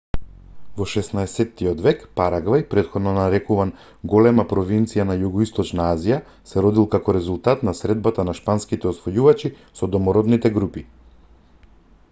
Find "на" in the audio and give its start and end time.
5.09-5.17, 7.69-7.75, 8.31-8.35